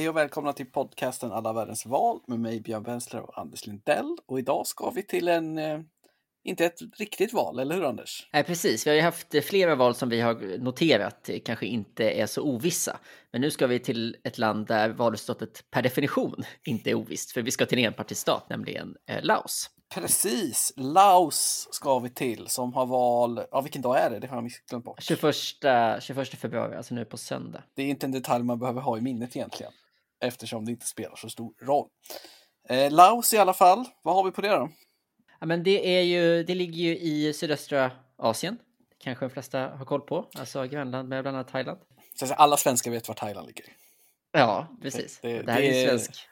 Hej 0.00 0.08
och 0.08 0.16
välkomna 0.16 0.52
till 0.52 0.66
podcasten 0.66 1.32
Alla 1.32 1.52
världens 1.52 1.86
val 1.86 2.20
med 2.26 2.40
mig 2.40 2.60
Björn 2.60 2.82
Wensler 2.82 3.20
och 3.20 3.38
Anders 3.38 3.66
Lindell. 3.66 4.16
Och 4.26 4.38
idag 4.38 4.66
ska 4.66 4.90
vi 4.90 5.02
till 5.02 5.28
en, 5.28 5.58
eh, 5.58 5.80
inte 6.44 6.64
ett 6.64 6.78
riktigt 6.98 7.32
val, 7.32 7.58
eller 7.58 7.74
hur 7.74 7.84
Anders? 7.84 8.28
Nej, 8.32 8.44
precis. 8.44 8.86
Vi 8.86 8.90
har 8.90 8.96
ju 8.96 9.02
haft 9.02 9.34
eh, 9.34 9.40
flera 9.40 9.74
val 9.74 9.94
som 9.94 10.08
vi 10.08 10.20
har 10.20 10.58
noterat 10.58 11.28
eh, 11.28 11.38
kanske 11.44 11.66
inte 11.66 12.10
är 12.10 12.26
så 12.26 12.42
ovissa. 12.42 12.98
Men 13.32 13.40
nu 13.40 13.50
ska 13.50 13.66
vi 13.66 13.78
till 13.78 14.16
ett 14.24 14.38
land 14.38 14.66
där 14.66 14.88
valresultatet 14.88 15.64
per 15.70 15.82
definition 15.82 16.44
inte 16.64 16.90
är 16.90 16.94
ovisst. 16.94 17.32
För 17.32 17.42
vi 17.42 17.50
ska 17.50 17.66
till 17.66 17.78
en 17.78 17.84
enpartistat, 17.84 18.48
nämligen 18.48 18.96
eh, 19.06 19.22
Laos. 19.22 19.70
Precis, 19.94 20.72
Laos 20.76 21.68
ska 21.70 21.98
vi 21.98 22.10
till 22.10 22.46
som 22.48 22.72
har 22.74 22.86
val, 22.86 23.40
ja 23.50 23.60
vilken 23.60 23.82
dag 23.82 23.98
är 23.98 24.10
det? 24.10 24.18
Det 24.18 24.26
har 24.26 24.36
jag 24.36 24.52
glömt 24.70 24.84
bort. 24.84 25.02
21, 25.02 25.34
21 26.00 26.28
februari, 26.28 26.76
alltså 26.76 26.94
nu 26.94 27.04
på 27.04 27.16
söndag. 27.16 27.62
Det 27.74 27.82
är 27.82 27.86
inte 27.86 28.06
en 28.06 28.12
detalj 28.12 28.44
man 28.44 28.58
behöver 28.58 28.80
ha 28.80 28.98
i 28.98 29.00
minnet 29.00 29.36
egentligen 29.36 29.72
eftersom 30.20 30.64
det 30.64 30.70
inte 30.70 30.86
spelar 30.86 31.16
så 31.16 31.28
stor 31.28 31.54
roll. 31.62 31.88
Eh, 32.68 32.92
Laos 32.92 33.34
i 33.34 33.38
alla 33.38 33.54
fall, 33.54 33.84
vad 34.02 34.14
har 34.14 34.24
vi 34.24 34.30
på 34.30 34.40
det 34.40 34.48
då? 34.48 34.70
Ja, 35.40 35.46
men 35.46 35.62
det, 35.62 35.96
är 35.98 36.02
ju, 36.02 36.42
det 36.42 36.54
ligger 36.54 36.82
ju 36.82 36.98
i 36.98 37.32
sydöstra 37.32 37.92
Asien. 38.18 38.58
Kanske 38.98 39.24
de 39.24 39.30
flesta 39.30 39.68
har 39.68 39.84
koll 39.84 40.00
på, 40.00 40.30
alltså 40.34 40.64
grannland 40.64 41.08
med 41.08 41.24
bland 41.24 41.36
annat 41.36 41.48
Thailand. 41.48 41.78
Alla 42.36 42.56
svenskar 42.56 42.90
vet 42.90 43.08
var 43.08 43.14
Thailand 43.14 43.46
ligger. 43.46 43.64
Ja, 44.32 44.66
precis. 44.82 45.18
Det, 45.22 45.32
det, 45.32 45.42
det 45.42 45.52
här 45.52 45.60
är 45.60 45.80
ju 45.80 45.86
svensk 45.88 46.28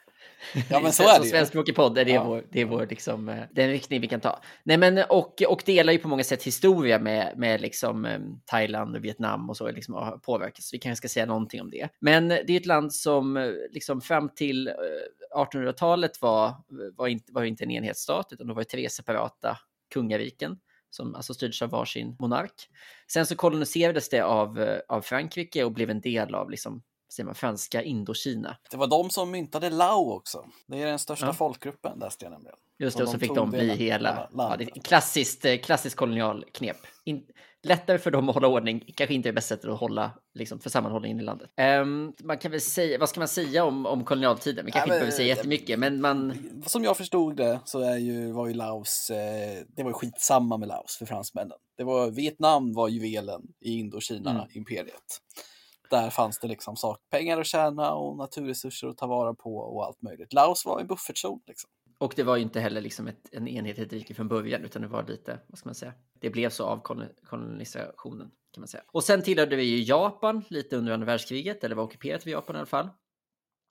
Ja, 0.69 0.79
men 0.79 0.93
så 0.93 1.03
är 1.03 1.19
det 1.19 1.25
ju. 1.25 1.31
Svenskspråkig 1.31 1.75
podd, 1.75 1.95
det 1.95 2.01
är, 2.01 2.07
ja. 2.07 2.23
vår, 2.23 2.43
det 2.51 2.61
är 2.61 2.65
vår 2.65 2.87
liksom, 2.89 3.29
eh, 3.29 3.43
den 3.51 3.69
riktning 3.69 4.01
vi 4.01 4.07
kan 4.07 4.19
ta. 4.19 4.41
Nej, 4.63 4.77
men 4.77 4.97
och, 5.09 5.41
och 5.47 5.61
delar 5.65 5.93
ju 5.93 5.99
på 5.99 6.07
många 6.07 6.23
sätt 6.23 6.43
historia 6.43 6.99
med, 6.99 7.33
med 7.37 7.61
liksom 7.61 8.05
um, 8.05 8.41
Thailand 8.45 8.95
och 8.95 9.03
Vietnam 9.03 9.49
och 9.49 9.57
så 9.57 9.71
liksom 9.71 9.93
har 9.93 10.17
påverkats. 10.17 10.73
Vi 10.73 10.77
kanske 10.77 10.97
ska 10.97 11.13
säga 11.13 11.25
någonting 11.25 11.61
om 11.61 11.69
det. 11.69 11.89
Men 11.99 12.27
det 12.27 12.49
är 12.49 12.57
ett 12.57 12.65
land 12.65 12.93
som 12.93 13.37
eh, 13.37 13.51
liksom 13.71 14.01
fram 14.01 14.29
till 14.29 14.67
uh, 14.67 15.43
1800-talet 15.43 16.21
var, 16.21 16.55
var, 16.95 17.07
inte, 17.07 17.33
var 17.33 17.43
inte 17.43 17.63
en 17.63 17.71
enhetsstat, 17.71 18.27
utan 18.31 18.47
det 18.47 18.53
var 18.53 18.63
tre 18.63 18.89
separata 18.89 19.57
kungariken 19.93 20.57
som 20.89 21.15
alltså 21.15 21.33
styrdes 21.33 21.61
av 21.61 21.69
varsin 21.69 22.15
monark. 22.19 22.69
Sen 23.11 23.25
så 23.25 23.35
koloniserades 23.35 24.09
det 24.09 24.21
av, 24.21 24.79
av 24.87 25.01
Frankrike 25.01 25.63
och 25.63 25.71
blev 25.71 25.89
en 25.89 26.01
del 26.01 26.35
av 26.35 26.49
liksom 26.49 26.81
säger 27.09 27.25
man, 27.25 27.35
franska 27.35 27.83
Indokina. 27.83 28.57
Det 28.71 28.77
var 28.77 28.87
de 28.87 29.09
som 29.09 29.31
myntade 29.31 29.69
Lao 29.69 30.11
också. 30.13 30.45
Det 30.67 30.81
är 30.81 30.85
den 30.85 30.99
största 30.99 31.25
ja. 31.25 31.33
folkgruppen 31.33 31.99
läste 31.99 32.25
jag 32.25 32.31
nämligen. 32.31 32.57
Just 32.79 32.97
det, 32.97 33.03
och, 33.03 33.09
så 33.09 33.19
fick 33.19 33.35
de 33.35 33.49
bli 33.49 33.75
hela. 33.75 34.29
Ja, 34.37 34.55
det 34.57 34.63
är 34.63 34.81
klassiskt, 34.81 35.45
eh, 35.45 35.57
klassiskt 35.57 35.95
kolonialknep. 35.95 36.77
In, 37.03 37.23
lättare 37.63 37.97
för 37.97 38.11
dem 38.11 38.29
att 38.29 38.35
hålla 38.35 38.47
ordning, 38.47 38.83
kanske 38.95 39.13
inte 39.13 39.29
det 39.29 39.33
bästa 39.33 39.55
sättet 39.55 39.69
att 39.69 39.79
hålla 39.79 40.11
liksom, 40.33 40.59
för 40.59 40.69
sammanhållningen 40.69 41.19
i 41.19 41.23
landet. 41.23 41.49
Um, 41.81 42.13
man 42.23 42.37
kan 42.37 42.51
väl 42.51 42.61
säga, 42.61 42.97
vad 42.99 43.09
ska 43.09 43.19
man 43.19 43.27
säga 43.27 43.65
om, 43.65 43.85
om 43.85 44.05
kolonialtiden? 44.05 44.65
Vi 44.65 44.71
kanske 44.71 44.89
ja, 44.89 44.93
men, 44.93 44.95
inte 44.95 44.99
behöver 44.99 45.17
säga 45.17 45.35
jättemycket, 45.35 45.79
men 45.79 46.01
man... 46.01 46.33
Som 46.65 46.83
jag 46.83 46.97
förstod 46.97 47.35
det 47.35 47.59
så 47.65 47.79
är 47.79 47.97
ju, 47.97 48.31
var 48.31 48.47
ju 48.47 48.53
Laos, 48.53 49.09
eh, 49.09 49.63
det 49.67 49.83
var 49.83 49.89
ju 49.89 49.93
skitsamma 49.93 50.57
med 50.57 50.67
Laos 50.67 50.97
för 50.97 51.05
fransmännen. 51.05 51.57
Det 51.77 51.83
var, 51.83 52.11
Vietnam 52.11 52.73
var 52.73 52.87
juvelen 52.87 53.41
i 53.61 53.79
Indokina-imperiet. 53.79 54.87
Mm 54.87 55.43
där 55.89 56.09
fanns 56.09 56.39
det 56.39 56.47
liksom 56.47 56.75
sak, 56.75 56.99
pengar 57.09 57.39
att 57.39 57.45
tjäna 57.45 57.93
och 57.93 58.17
naturresurser 58.17 58.87
att 58.87 58.97
ta 58.97 59.07
vara 59.07 59.33
på 59.33 59.57
och 59.57 59.85
allt 59.85 60.01
möjligt. 60.01 60.33
Laos 60.33 60.65
var 60.65 60.79
en 60.79 60.87
buffertzon. 60.87 61.41
Liksom. 61.47 61.69
Och 61.97 62.13
det 62.15 62.23
var 62.23 62.35
ju 62.35 62.41
inte 62.41 62.59
heller 62.59 62.81
liksom 62.81 63.07
ett, 63.07 63.29
en 63.31 63.47
enhetligt 63.47 63.93
rike 63.93 64.13
från 64.13 64.27
början, 64.27 64.63
utan 64.63 64.81
det 64.81 64.87
var 64.87 65.03
lite, 65.07 65.39
vad 65.47 65.57
ska 65.57 65.67
man 65.67 65.75
säga, 65.75 65.93
det 66.19 66.29
blev 66.29 66.49
så 66.49 66.65
av 66.65 66.81
kolonisationen 67.23 68.31
kan 68.53 68.61
man 68.61 68.67
säga. 68.67 68.83
Och 68.87 69.03
sen 69.03 69.21
tillhörde 69.21 69.55
vi 69.55 69.63
ju 69.63 69.83
Japan 69.83 70.43
lite 70.49 70.77
under 70.77 70.93
andra 70.93 71.05
världskriget, 71.05 71.63
eller 71.63 71.75
var 71.75 71.83
ockuperat 71.83 72.27
vid 72.27 72.33
Japan 72.33 72.55
i 72.55 72.59
alla 72.59 72.65
fall. 72.65 72.89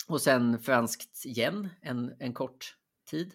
Och 0.09 0.21
sen 0.21 0.59
franskt 0.59 1.27
igen 1.27 1.69
en, 1.83 2.15
en 2.19 2.35
kort 2.35 2.75
tid. 3.11 3.35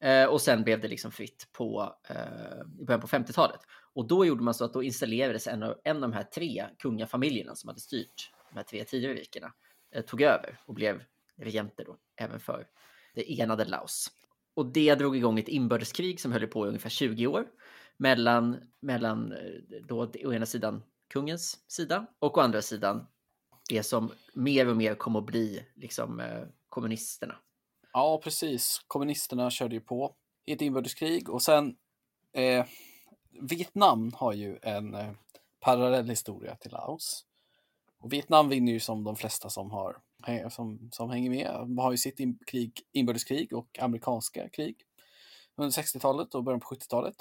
Eh, 0.00 0.26
och 0.26 0.40
sen 0.40 0.62
blev 0.64 0.80
det 0.80 0.88
liksom 0.88 1.12
fritt 1.12 1.48
på, 1.52 1.94
eh, 2.08 2.80
i 2.80 2.84
början 2.84 3.00
på 3.00 3.06
50-talet. 3.06 3.60
Och 3.94 4.08
då 4.08 4.26
gjorde 4.26 4.42
man 4.42 4.54
så 4.54 4.64
att 4.64 4.72
då 4.72 4.82
installerades 4.82 5.46
en 5.46 5.62
av, 5.62 5.80
en 5.84 5.96
av 5.96 6.02
de 6.02 6.12
här 6.12 6.22
tre 6.22 6.66
kungafamiljerna 6.78 7.54
som 7.54 7.68
hade 7.68 7.80
styrt 7.80 8.32
de 8.50 8.56
här 8.56 8.64
tre 8.64 8.84
tidigare 8.84 9.14
rikena, 9.14 9.52
eh, 9.94 10.04
tog 10.04 10.22
över 10.22 10.60
och 10.66 10.74
blev 10.74 11.02
regenter 11.36 11.84
då, 11.84 11.96
även 12.16 12.40
för 12.40 12.66
det 13.14 13.40
enade 13.40 13.64
Laos. 13.64 14.10
Och 14.54 14.72
det 14.72 14.94
drog 14.94 15.16
igång 15.16 15.38
ett 15.38 15.48
inbördeskrig 15.48 16.20
som 16.20 16.32
höll 16.32 16.46
på 16.46 16.66
i 16.66 16.68
ungefär 16.68 16.90
20 16.90 17.26
år 17.26 17.46
mellan, 17.96 18.56
mellan 18.80 19.32
eh, 19.32 19.82
då 19.88 20.10
å 20.24 20.32
ena 20.32 20.46
sidan 20.46 20.82
kungens 21.12 21.64
sida 21.68 22.06
och 22.18 22.38
å 22.38 22.40
andra 22.40 22.62
sidan 22.62 23.06
det 23.68 23.82
som 23.82 24.12
mer 24.34 24.68
och 24.68 24.76
mer 24.76 24.94
kom 24.94 25.16
att 25.16 25.26
bli 25.26 25.66
liksom 25.74 26.20
eh, 26.20 26.42
kommunisterna. 26.68 27.34
Ja, 27.92 28.20
precis. 28.24 28.84
Kommunisterna 28.86 29.50
körde 29.50 29.74
ju 29.74 29.80
på 29.80 30.16
i 30.46 30.52
ett 30.52 30.60
inbördeskrig 30.60 31.30
och 31.30 31.42
sen 31.42 31.76
eh, 32.32 32.66
Vietnam 33.40 34.12
har 34.14 34.32
ju 34.32 34.58
en 34.62 34.94
eh, 34.94 35.10
parallell 35.60 36.08
historia 36.08 36.56
till 36.56 36.72
Laos. 36.72 37.26
Och 38.00 38.12
Vietnam 38.12 38.48
vinner 38.48 38.72
ju 38.72 38.80
som 38.80 39.04
de 39.04 39.16
flesta 39.16 39.50
som, 39.50 39.70
har, 39.70 39.96
eh, 40.26 40.48
som, 40.48 40.88
som 40.92 41.10
hänger 41.10 41.30
med. 41.30 41.54
De 41.54 41.78
har 41.78 41.90
ju 41.90 41.96
sitt 41.96 42.20
in, 42.20 42.38
krig, 42.46 42.80
inbördeskrig 42.92 43.52
och 43.52 43.78
amerikanska 43.78 44.48
krig 44.48 44.76
under 45.56 45.82
60-talet 45.82 46.34
och 46.34 46.44
början 46.44 46.60
på 46.60 46.74
70-talet. 46.74 47.16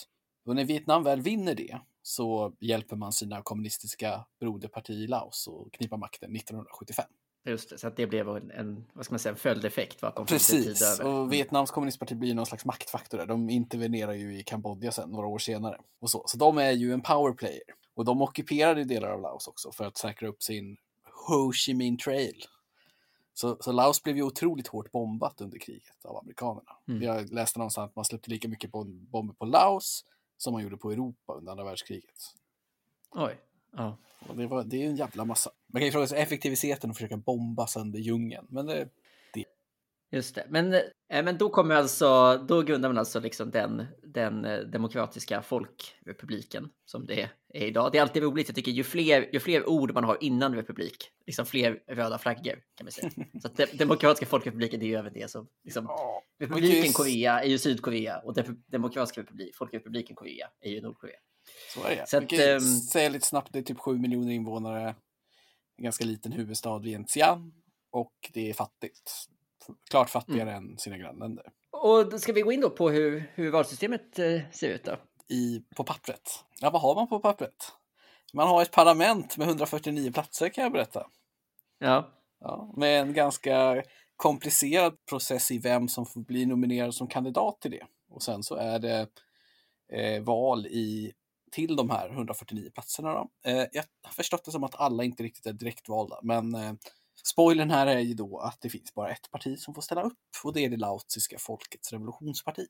Och 0.46 0.56
när 0.56 0.66
Vietnam 0.66 1.04
väl 1.04 1.22
vinner 1.22 1.56
det 1.56 1.80
så 2.04 2.54
hjälper 2.60 2.96
man 2.96 3.14
sina 3.14 3.42
kommunistiska 3.42 4.26
broderparti 4.40 4.94
i 4.94 5.08
Laos 5.08 5.48
att 5.48 5.72
knipa 5.72 5.98
makten 5.98 6.36
1975. 6.36 7.06
Just 7.44 7.70
det, 7.70 7.78
så 7.78 7.88
att 7.88 7.96
det 7.96 8.08
blev 8.08 8.30
en, 8.30 8.52
en 8.52 8.86
vad 8.94 9.06
ska 9.06 9.14
man 9.14 9.20
säga, 9.20 9.32
en 9.32 9.38
följdeffekt. 9.38 10.04
Att 10.04 10.16
de 10.16 10.26
Precis, 10.26 11.00
och 11.00 11.34
Vietnams 11.34 11.72
kommunistparti 11.72 12.16
blir 12.16 12.36
någon 12.36 12.46
slags 12.46 12.66
maktfaktor 12.66 13.18
där. 13.18 13.26
De 13.26 13.50
intervenerar 13.50 14.14
ju 14.14 14.40
i 14.40 14.44
Kambodja 14.44 14.92
sen, 14.92 15.10
några 15.10 15.28
år 15.28 15.40
senare. 15.40 15.78
Och 16.00 16.10
så. 16.10 16.24
så 16.28 16.38
de 16.38 16.58
är 16.58 16.72
ju 16.72 16.94
en 16.94 17.02
powerplayer. 17.02 17.64
Och 17.94 18.06
de 18.06 18.22
ockuperade 18.22 18.84
delar 18.84 19.10
av 19.10 19.22
Laos 19.22 19.48
också 19.48 19.72
för 19.72 19.86
att 19.86 19.98
säkra 19.98 20.28
upp 20.28 20.44
sin 20.44 20.78
Ho 21.28 21.52
Chi 21.54 21.74
Minh 21.74 21.98
Trail. 21.98 22.46
Så, 23.34 23.58
så 23.60 23.72
Laos 23.72 24.04
blev 24.04 24.16
ju 24.16 24.24
otroligt 24.24 24.68
hårt 24.68 24.92
bombat 24.92 25.42
under 25.42 25.60
kriget 25.60 26.06
av 26.06 26.18
amerikanerna. 26.18 26.72
Mm. 26.88 27.02
Jag 27.02 27.34
läste 27.34 27.60
någonstans 27.60 27.90
att 27.90 27.96
man 27.96 28.06
släppte 28.06 28.30
lika 28.30 28.48
mycket 28.48 28.72
bomber 28.72 29.34
på 29.34 29.46
Laos 29.46 30.06
som 30.38 30.54
man 30.54 30.64
gjorde 30.64 30.78
på 30.78 30.92
Europa 30.92 31.34
under 31.34 31.52
andra 31.52 31.64
världskriget. 31.64 32.36
Oj. 33.12 33.40
Ja. 33.78 33.98
Det, 34.36 34.48
var, 34.48 34.64
det 34.64 34.84
är 34.84 34.88
en 34.88 34.96
jävla 34.96 35.26
massa. 35.26 35.52
Man 35.74 35.80
kan 35.80 35.86
ju 35.86 35.92
fråga 35.92 36.08
sig 36.08 36.22
effektiviteten 36.22 36.90
och 36.90 36.96
försöka 36.96 37.18
bomba 37.18 37.68
sönder 37.68 38.00
djungeln. 38.00 38.48
Men 38.50 38.66
det, 38.66 38.90
det. 39.34 39.46
Just 40.12 40.36
det. 40.36 40.46
Men, 40.50 40.74
äh, 40.74 40.80
men 41.10 41.38
då 41.38 41.50
kommer 41.50 41.76
alltså, 41.76 42.38
då 42.38 42.62
grundar 42.62 42.90
man 42.90 42.98
alltså 42.98 43.20
liksom 43.20 43.52
den, 43.52 43.86
den 44.04 44.46
eh, 44.46 44.60
demokratiska 44.60 45.42
folkrepubliken 45.42 46.70
som 46.86 47.06
det 47.06 47.30
är 47.54 47.66
idag. 47.66 47.92
Det 47.92 47.98
är 47.98 48.02
alltid 48.02 48.24
roligt. 48.24 48.48
Jag 48.48 48.56
tycker 48.56 48.72
ju 48.72 48.84
fler, 48.84 49.30
ju 49.34 49.40
fler 49.40 49.70
ord 49.70 49.94
man 49.94 50.04
har 50.04 50.18
innan 50.22 50.56
republik, 50.56 51.12
liksom 51.26 51.46
fler 51.46 51.84
röda 51.88 52.18
flaggor 52.18 52.60
kan 52.76 52.86
man 52.86 52.92
säga. 52.92 53.10
Så 53.42 53.48
de, 53.56 53.66
demokratiska 53.66 54.26
folkrepubliken, 54.26 54.80
det 54.80 54.86
är 54.86 54.88
ju 54.88 54.96
även 54.96 55.14
det 55.14 55.32
som, 55.32 55.48
liksom, 55.64 55.88
republiken 56.40 56.94
Korea 56.94 57.42
är 57.42 57.48
ju 57.50 57.58
Sydkorea 57.58 58.20
och 58.20 58.36
demokratiska 58.68 59.22
republik, 59.22 59.56
folkrepubliken 59.56 60.16
Korea 60.16 60.48
är 60.62 60.72
ju 60.72 60.82
Nordkorea. 60.82 61.20
Så 61.74 61.84
är 61.84 61.96
det. 61.96 62.10
Så 62.10 62.18
att, 62.18 62.34
um, 62.34 62.80
säga 62.80 63.10
lite 63.10 63.28
snabbt, 63.28 63.54
det 63.54 63.60
är 63.60 63.64
typ 63.64 63.80
7 63.80 63.98
miljoner 63.98 64.32
invånare. 64.32 64.96
En 65.78 65.84
ganska 65.84 66.06
liten 66.06 66.32
huvudstad, 66.32 66.80
Vientiane. 66.80 67.52
Och 67.92 68.14
det 68.34 68.50
är 68.50 68.54
fattigt. 68.54 69.12
Klart 69.90 70.10
fattigare 70.10 70.52
mm. 70.52 70.72
än 70.72 70.78
sina 70.78 70.98
grannländer. 70.98 71.52
Och 71.72 72.22
ska 72.22 72.34
vi 72.34 72.42
gå 72.42 72.52
in 72.52 72.62
då 72.62 72.70
på 72.70 72.90
hur, 72.90 73.32
hur 73.36 73.52
valsystemet 73.52 74.20
eh, 74.20 74.40
ser 74.52 74.70
ut 74.70 74.84
då? 74.84 74.98
I, 75.28 75.64
på 75.76 75.84
pappret. 75.84 76.46
Ja, 76.60 76.70
vad 76.70 76.82
har 76.82 76.96
man 76.96 77.08
på 77.08 77.20
pappret? 77.20 77.72
Man 78.34 78.48
har 78.48 78.62
ett 78.62 78.72
parlament 78.72 79.38
med 79.38 79.48
149 79.48 80.12
platser 80.12 80.50
kan 80.50 80.64
jag 80.64 80.74
berätta. 80.74 81.08
Ja. 81.80 82.12
ja 82.40 82.74
med 82.78 83.02
en 83.02 83.14
ganska 83.14 83.84
komplicerad 84.16 85.06
process 85.06 85.52
i 85.52 85.60
vem 85.60 85.88
som 85.88 86.06
får 86.06 86.22
bli 86.22 86.46
nominerad 86.46 86.94
som 86.94 87.08
kandidat 87.08 87.62
till 87.62 87.72
det. 87.72 87.86
Och 88.10 88.24
sen 88.24 88.44
så 88.44 88.56
är 88.56 88.80
det 88.80 89.08
eh, 89.94 90.24
val 90.24 90.68
i 90.68 91.14
till 91.52 91.76
de 91.76 91.90
här 91.90 92.10
149 92.10 92.70
platserna. 92.74 93.14
Då. 93.14 93.30
Eh, 93.46 93.66
jag 93.72 93.84
har 94.04 94.14
förstått 94.14 94.46
det 94.46 94.52
som 94.52 94.64
att 94.64 94.76
alla 94.76 95.04
inte 95.04 95.24
riktigt 95.24 95.46
är 95.46 95.54
direktvalda, 95.54 96.20
men 96.24 96.56
eh, 96.56 96.74
spoilern 97.24 97.70
här 97.70 97.88
är 97.88 98.00
ju 98.00 98.14
då 98.14 98.40
att 98.40 98.58
det 98.62 98.70
finns 98.70 98.94
bara 98.94 99.12
ett 99.12 99.32
parti 99.32 99.60
som 99.60 99.74
får 99.74 99.82
ställa 99.82 100.02
upp 100.02 100.18
och 100.44 100.54
det 100.54 100.66
är 100.66 100.70
det 100.70 100.78
laotiska 100.78 101.40
folkets 101.40 101.92
revolutionsparti. 101.92 102.68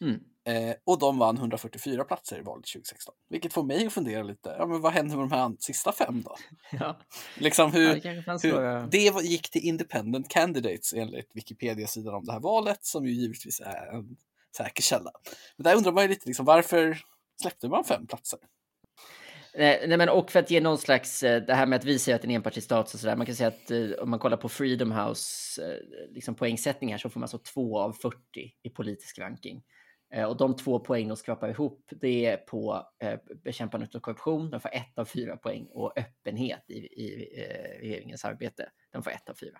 Mm. 0.00 0.20
Eh, 0.46 0.74
och 0.84 0.98
de 0.98 1.18
vann 1.18 1.36
144 1.36 2.04
platser 2.04 2.38
i 2.38 2.42
valet 2.42 2.66
2016, 2.66 3.14
vilket 3.28 3.52
får 3.52 3.62
mig 3.62 3.86
att 3.86 3.92
fundera 3.92 4.22
lite. 4.22 4.56
Ja, 4.58 4.66
men 4.66 4.80
vad 4.80 4.92
händer 4.92 5.16
med 5.16 5.24
de 5.24 5.34
här 5.34 5.56
sista 5.58 5.92
fem 5.92 6.22
då? 6.22 6.36
Ja. 6.80 7.00
liksom 7.38 7.72
hur, 7.72 8.06
ja, 8.06 8.22
det, 8.42 8.48
hur, 8.48 8.90
det 8.90 9.22
gick 9.22 9.50
till 9.50 9.64
independent 9.64 10.28
candidates 10.28 10.92
enligt 10.92 11.30
Wikipedia-sidan 11.34 12.14
om 12.14 12.24
det 12.24 12.32
här 12.32 12.40
valet, 12.40 12.84
som 12.84 13.06
ju 13.06 13.12
givetvis 13.12 13.60
är 13.60 13.96
en 13.96 14.16
säker 14.56 14.82
källa. 14.82 15.10
Men 15.56 15.64
där 15.64 15.76
undrar 15.76 15.92
man 15.92 16.02
ju 16.02 16.08
lite 16.08 16.26
liksom, 16.26 16.46
varför 16.46 16.98
släppte 17.42 17.68
man 17.68 17.84
fem 17.84 18.06
platser. 18.06 18.38
Nej, 19.56 19.84
nej, 19.88 19.98
men 19.98 20.08
och 20.08 20.30
för 20.30 20.40
att 20.40 20.50
ge 20.50 20.60
någon 20.60 20.78
slags, 20.78 21.22
eh, 21.22 21.42
det 21.42 21.54
här 21.54 21.66
med 21.66 21.76
att 21.76 21.84
vi 21.84 21.98
säger 21.98 22.16
att 22.16 22.22
det 22.22 22.26
är 22.26 22.30
en 22.30 22.36
enpartistat 22.36 22.94
och 22.94 23.00
sådär. 23.00 23.16
Man 23.16 23.26
kan 23.26 23.34
säga 23.34 23.48
att 23.48 23.70
eh, 23.70 23.90
om 24.02 24.10
man 24.10 24.18
kollar 24.18 24.36
på 24.36 24.48
Freedom 24.48 24.92
House 24.92 25.62
eh, 25.62 25.78
liksom 26.10 26.34
poängsättning 26.34 26.38
poängsättningar 26.38 26.98
så 26.98 27.10
får 27.10 27.20
man 27.20 27.24
alltså 27.24 27.38
2 27.38 27.78
av 27.78 27.92
40 27.92 28.16
i 28.62 28.70
politisk 28.70 29.18
ranking. 29.18 29.62
Och 30.28 30.36
de 30.36 30.56
två 30.56 30.80
poäng 30.80 31.08
de 31.08 31.16
skrapar 31.16 31.48
ihop, 31.48 31.88
det 32.00 32.26
är 32.26 32.36
på 32.36 32.82
bekämpandet 33.44 33.94
av 33.94 34.00
korruption, 34.00 34.50
de 34.50 34.60
får 34.60 34.74
ett 34.74 34.98
av 34.98 35.04
fyra 35.04 35.36
poäng, 35.36 35.66
och 35.70 35.98
öppenhet 35.98 36.64
i, 36.68 36.74
i, 36.74 37.36
regeringens 37.80 38.24
arbete, 38.24 38.70
de 38.92 39.02
får 39.02 39.10
ett 39.10 39.28
av 39.28 39.34
fyra. 39.34 39.58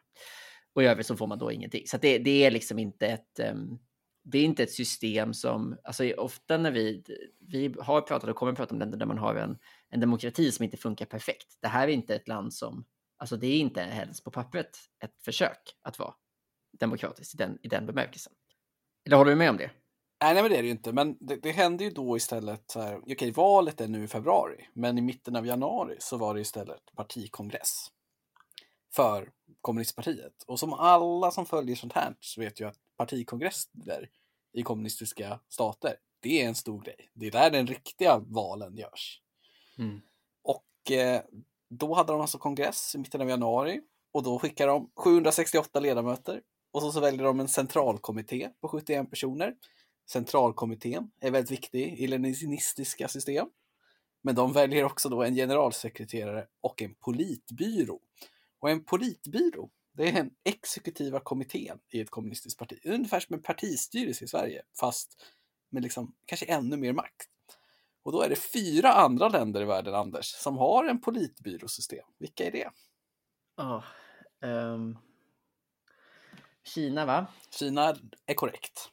Och 0.75 0.82
i 0.82 0.87
övrigt 0.87 1.06
så 1.06 1.17
får 1.17 1.26
man 1.26 1.38
då 1.38 1.53
ingenting. 1.53 1.87
Så 1.87 1.97
det, 1.97 2.19
det 2.19 2.44
är 2.44 2.50
liksom 2.50 2.79
inte 2.79 3.06
ett, 3.06 3.38
ehm, 3.38 3.79
det 4.25 4.38
är 4.38 4.44
inte 4.44 4.62
ett 4.62 4.73
system 4.73 5.35
som, 5.35 5.76
alltså 5.85 6.12
ofta 6.12 6.56
när 6.56 6.71
vi, 6.71 7.05
vi 7.41 7.75
har 7.81 8.00
pratat 8.00 8.31
och 8.31 8.37
kommer 8.37 8.53
att 8.53 8.59
prata 8.59 8.75
om 8.75 8.79
länder 8.79 8.99
där 8.99 9.06
man 9.06 9.19
har 9.19 9.35
en, 9.35 9.59
en 9.88 10.00
demokrati 10.00 10.53
som 10.53 10.65
inte 10.65 10.76
funkar 10.76 11.06
perfekt. 11.06 11.59
Det 11.61 11.69
här 11.69 11.88
är 11.88 11.93
inte 11.93 12.15
ett 12.15 12.29
land 12.29 12.55
som, 12.55 12.85
alltså 13.17 13.37
det 13.37 13.47
är 13.47 13.59
inte 13.59 13.81
ens 13.81 14.25
på 14.25 14.31
pappret 14.31 14.79
ett 15.05 15.23
försök 15.25 15.76
att 15.82 15.99
vara 15.99 16.15
demokratiskt 16.81 17.35
i 17.35 17.37
den, 17.37 17.59
i 17.62 17.69
den 17.69 17.87
bemärkelsen. 17.87 18.32
Eller 19.06 19.17
håller 19.17 19.31
du 19.31 19.37
med 19.37 19.50
om 19.50 19.56
det? 19.56 19.71
Nej, 20.23 20.35
nej 20.35 20.43
men 20.43 20.53
det 20.53 20.59
är 20.59 20.62
det 20.62 20.67
ju 20.67 20.73
inte. 20.73 20.93
Men 20.93 21.17
det, 21.21 21.37
det 21.37 21.50
hände 21.50 21.85
ju 21.85 21.91
då 21.91 22.17
istället, 22.17 22.71
så 22.71 22.81
här, 22.81 23.00
okej, 23.12 23.31
valet 23.31 23.81
är 23.81 23.88
nu 23.88 24.05
i 24.05 24.09
februari, 24.09 24.69
men 24.73 24.99
i 24.99 25.00
mitten 25.00 25.37
av 25.37 25.47
januari 25.47 25.97
så 25.99 26.17
var 26.17 26.35
det 26.35 26.41
istället 26.41 26.94
partikongress 26.97 27.91
för 28.94 29.31
kommunistpartiet. 29.61 30.43
Och 30.47 30.59
som 30.59 30.73
alla 30.73 31.31
som 31.31 31.47
följer 31.47 31.76
sånt 31.76 31.93
här 31.93 32.17
så 32.21 32.41
vet 32.41 32.61
ju 32.61 32.69
att 32.69 32.79
partikongresser 32.96 34.11
i 34.52 34.62
kommunistiska 34.62 35.41
stater, 35.49 35.96
det 36.20 36.43
är 36.43 36.49
en 36.49 36.55
stor 36.55 36.82
grej. 36.82 37.11
Det 37.14 37.26
är 37.26 37.31
där 37.31 37.50
den 37.50 37.67
riktiga 37.67 38.19
valen 38.19 38.76
görs. 38.76 39.20
Mm. 39.79 40.00
Och 40.43 40.91
eh, 40.91 41.23
då 41.69 41.94
hade 41.94 42.12
de 42.12 42.20
alltså 42.20 42.38
kongress 42.38 42.94
i 42.94 42.99
mitten 42.99 43.20
av 43.20 43.29
januari 43.29 43.81
och 44.12 44.23
då 44.23 44.38
skickar 44.38 44.67
de 44.67 44.91
768 44.96 45.81
ledamöter 45.81 46.43
och 46.73 46.82
så, 46.82 46.93
så 46.93 47.00
väljer 47.00 47.25
de 47.25 47.41
en 47.41 47.49
centralkommitté 47.49 48.50
på 48.61 48.69
71 48.69 49.11
personer. 49.11 49.55
Centralkommittén 50.11 51.11
är 51.20 51.31
väldigt 51.31 51.50
viktig 51.50 51.99
i 51.99 52.06
leninistiska 52.06 53.08
system. 53.08 53.47
Men 54.23 54.35
de 54.35 54.52
väljer 54.52 54.85
också 54.85 55.08
då 55.08 55.23
en 55.23 55.35
generalsekreterare 55.35 56.47
och 56.61 56.82
en 56.82 56.94
politbyrå. 56.94 58.00
Och 58.61 58.70
en 58.70 58.85
politbyrå, 58.85 59.70
det 59.96 60.08
är 60.08 60.12
den 60.12 60.31
exekutiva 60.44 61.20
kommittén 61.20 61.79
i 61.88 62.00
ett 62.00 62.11
kommunistiskt 62.11 62.58
parti. 62.58 62.81
Ungefär 62.85 63.20
som 63.20 63.35
en 63.35 63.43
partistyrelse 63.43 64.25
i 64.25 64.29
Sverige, 64.29 64.62
fast 64.81 65.23
med 65.70 65.82
liksom 65.82 66.14
kanske 66.26 66.46
ännu 66.46 66.76
mer 66.76 66.93
makt. 66.93 67.29
Och 68.02 68.12
då 68.12 68.23
är 68.23 68.29
det 68.29 68.37
fyra 68.37 68.93
andra 68.93 69.29
länder 69.29 69.62
i 69.62 69.64
världen, 69.64 69.94
Anders, 69.94 70.26
som 70.26 70.58
har 70.58 70.85
en 70.85 71.00
politbyråsystem. 71.00 72.05
Vilka 72.19 72.46
är 72.46 72.50
det? 72.50 72.70
Oh, 73.56 73.85
um... 74.41 74.99
Kina, 76.64 77.06
va? 77.06 77.26
Kina 77.50 77.97
är 78.26 78.35
korrekt. 78.35 78.90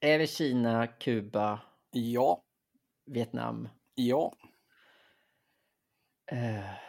Är 0.00 0.18
det 0.18 0.26
Kina, 0.26 0.86
Kuba? 0.86 1.60
Ja. 1.90 2.42
Vietnam? 3.06 3.68
Ja. 3.94 4.34
Uh... 6.32 6.86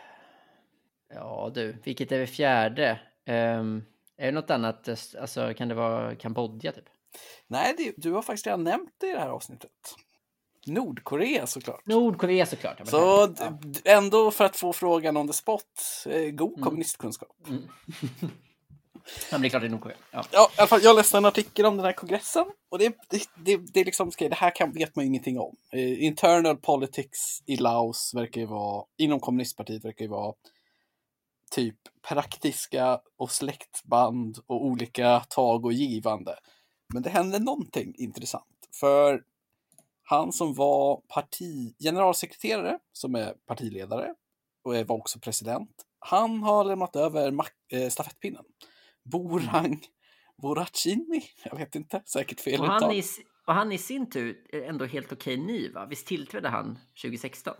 Ja 1.09 1.51
du, 1.53 1.71
vilket 1.83 2.11
är 2.11 2.19
det 2.19 2.27
fjärde? 2.27 2.99
Um, 3.27 3.85
är 4.17 4.25
det 4.25 4.31
något 4.31 4.49
annat? 4.49 4.89
Alltså 5.19 5.53
kan 5.53 5.67
det 5.67 5.75
vara 5.75 6.15
Kambodja 6.15 6.71
typ? 6.71 6.89
Nej, 7.47 7.75
det, 7.77 7.93
du 7.97 8.11
har 8.11 8.21
faktiskt 8.21 8.45
redan 8.45 8.63
nämnt 8.63 8.93
det 8.97 9.07
i 9.07 9.13
det 9.13 9.19
här 9.19 9.29
avsnittet. 9.29 9.71
Nordkorea 10.67 11.47
såklart. 11.47 11.85
Nordkorea 11.85 12.45
såklart. 12.45 12.87
Så 12.87 13.33
ja. 13.39 13.59
ändå 13.85 14.31
för 14.31 14.45
att 14.45 14.57
få 14.57 14.73
frågan 14.73 15.17
on 15.17 15.27
the 15.27 15.33
spot, 15.33 15.63
eh, 16.05 16.31
god 16.31 16.53
mm. 16.53 16.63
kommunistkunskap. 16.63 17.35
Mm. 17.47 17.61
ja, 19.31 19.37
det 19.37 19.47
är 19.47 19.49
klart 19.49 19.61
det 19.61 19.67
är 19.67 19.69
Nordkorea. 19.69 19.97
Ja. 20.11 20.23
ja, 20.31 20.51
i 20.57 20.59
alla 20.59 20.67
fall, 20.67 20.79
jag 20.83 20.95
läste 20.95 21.17
en 21.17 21.25
artikel 21.25 21.65
om 21.65 21.77
den 21.77 21.85
här 21.85 21.93
kongressen 21.93 22.45
och 22.69 22.79
det, 22.79 22.95
det, 23.09 23.29
det, 23.35 23.57
det, 23.73 23.79
är 23.79 23.85
liksom, 23.85 24.11
det 24.19 24.33
här 24.33 24.55
kan, 24.55 24.71
vet 24.71 24.95
man 24.95 25.05
ju 25.05 25.09
ingenting 25.09 25.39
om. 25.39 25.55
Eh, 25.71 26.03
internal 26.03 26.57
politics 26.57 27.43
i 27.45 27.57
Laos 27.57 28.11
verkar 28.15 28.41
ju 28.41 28.47
vara, 28.47 28.85
inom 28.97 29.19
kommunistpartiet 29.19 29.85
verkar 29.85 30.05
ju 30.05 30.11
vara 30.11 30.33
typ 31.51 31.75
praktiska 32.07 32.99
och 33.17 33.31
släktband 33.31 34.37
och 34.47 34.65
olika 34.65 35.19
tag 35.19 35.65
och 35.65 35.73
givande. 35.73 36.35
Men 36.93 37.03
det 37.03 37.09
hände 37.09 37.39
någonting 37.39 37.93
intressant. 37.97 38.69
För 38.79 39.23
han 40.03 40.31
som 40.31 40.53
var 40.53 41.01
parti, 41.07 41.75
generalsekreterare, 41.79 42.79
som 42.93 43.15
är 43.15 43.33
partiledare 43.47 44.13
och 44.63 44.75
var 44.75 44.95
också 44.95 45.19
president, 45.19 45.71
han 45.99 46.43
har 46.43 46.65
lämnat 46.65 46.95
över 46.95 47.33
äh, 47.71 47.89
stafettpinnen. 47.89 48.43
Borang 49.03 49.81
Boracini, 50.41 51.23
jag 51.43 51.57
vet 51.57 51.75
inte, 51.75 52.01
säkert 52.05 52.39
fel 52.39 52.59
och 52.59 52.67
han, 52.67 52.91
i, 52.91 53.03
och 53.47 53.53
han 53.53 53.71
i 53.71 53.77
sin 53.77 54.09
tur 54.09 54.45
är 54.49 54.61
ändå 54.61 54.85
helt 54.85 55.11
okej 55.11 55.37
ny, 55.37 55.71
va? 55.71 55.85
Visst 55.85 56.07
tillträdde 56.07 56.49
han 56.49 56.79
2016? 57.01 57.53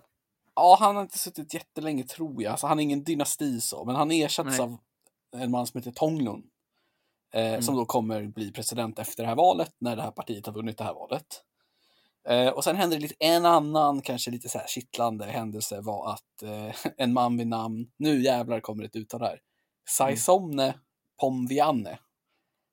Ja, 0.58 0.78
han 0.80 0.96
har 0.96 1.04
inte 1.04 1.18
suttit 1.18 1.54
jättelänge 1.54 2.04
tror 2.04 2.44
jag. 2.44 2.52
Alltså, 2.52 2.68
han 2.68 2.80
är 2.80 2.84
ingen 2.84 3.04
dynasti 3.04 3.62
så, 3.62 3.86
men 3.86 3.96
han 3.96 4.12
ersätts 4.12 4.60
av 4.60 4.78
en 5.36 5.52
man 5.52 5.68
som 5.68 5.78
heter 5.78 5.92
Tonglun. 5.92 6.44
Eh, 7.34 7.48
mm. 7.48 7.62
Som 7.62 7.76
då 7.76 7.86
kommer 7.86 8.28
bli 8.28 8.52
president 8.52 9.00
efter 9.00 9.24
det 9.24 9.30
här 9.30 9.36
valet, 9.36 9.76
när 9.80 9.96
det 9.96 10.02
här 10.02 10.12
partiet 10.12 10.46
har 10.46 10.54
vunnit 10.54 10.78
det 10.78 10.84
här 10.84 10.94
valet. 10.94 11.44
Eh, 12.28 12.48
och 12.48 12.64
sen 12.64 12.76
händer 12.76 12.98
det 12.98 13.02
lite, 13.02 13.16
en 13.20 13.46
annan, 13.46 14.02
kanske 14.02 14.32
lite 14.32 14.50
så 14.50 14.58
här 14.58 14.68
kittlande 14.68 15.26
händelse 15.26 15.82
var 15.82 16.14
att 16.14 16.44
eh, 16.44 16.76
en 16.98 17.14
man 17.14 17.38
vid 17.38 17.48
namn, 17.48 17.92
nu 17.98 18.24
jävlar 18.24 18.60
kommer 18.60 18.84
ett 18.84 18.96
uttal 18.96 19.22
här, 19.22 19.40
Saisomne 19.90 20.64
mm. 20.64 20.80
Pomvianne. 21.20 22.00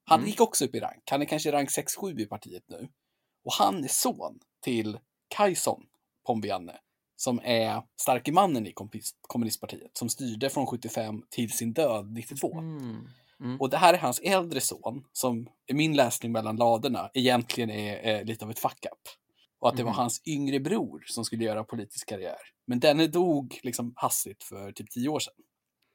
Han 0.04 0.18
mm. 0.18 0.28
gick 0.28 0.40
också 0.40 0.64
upp 0.64 0.74
i 0.74 0.80
rank. 0.80 1.02
Han 1.10 1.22
är 1.22 1.26
kanske 1.26 1.52
rank 1.52 1.70
6-7 1.70 2.20
i 2.20 2.26
partiet 2.26 2.64
nu. 2.66 2.88
Och 3.44 3.52
han 3.52 3.84
är 3.84 3.88
son 3.88 4.40
till 4.62 4.98
Kajson 5.28 5.82
Pomvianne 6.26 6.78
som 7.16 7.40
är 7.44 7.82
starke 8.00 8.32
mannen 8.32 8.66
i 8.66 8.72
kommunistpartiet 9.28 9.90
som 9.92 10.08
styrde 10.08 10.50
från 10.50 10.66
75 10.66 11.22
till 11.30 11.50
sin 11.50 11.72
död 11.72 12.12
92. 12.12 12.58
Mm. 12.58 13.06
Mm. 13.40 13.60
Och 13.60 13.70
det 13.70 13.76
här 13.76 13.94
är 13.94 13.98
hans 13.98 14.20
äldre 14.20 14.60
son 14.60 15.04
som 15.12 15.46
i 15.66 15.74
min 15.74 15.96
läsning 15.96 16.32
mellan 16.32 16.56
ladorna 16.56 17.10
egentligen 17.14 17.70
är, 17.70 17.96
är 17.96 18.24
lite 18.24 18.44
av 18.44 18.50
ett 18.50 18.58
fuck 18.58 18.86
up. 18.92 19.08
Och 19.58 19.68
att 19.68 19.76
det 19.76 19.82
mm. 19.82 19.92
var 19.92 20.02
hans 20.02 20.22
yngre 20.26 20.60
bror 20.60 21.04
som 21.06 21.24
skulle 21.24 21.44
göra 21.44 21.64
politisk 21.64 22.08
karriär. 22.08 22.38
Men 22.66 22.80
denne 22.80 23.06
dog 23.06 23.60
liksom 23.62 23.92
hastigt 23.96 24.44
för 24.44 24.72
typ 24.72 24.90
tio 24.90 25.08
år 25.08 25.20
sedan. 25.20 25.34